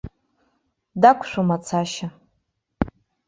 Дақәшәом 1.01 1.49
ацашьа. 1.55 2.07